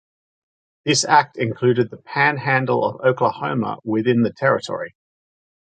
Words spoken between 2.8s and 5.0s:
of Oklahoma within the territory.